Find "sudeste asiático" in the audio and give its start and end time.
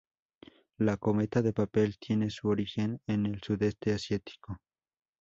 3.39-4.57